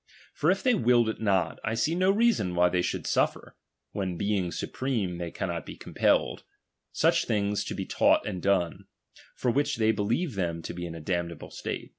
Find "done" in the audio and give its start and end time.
8.41-8.85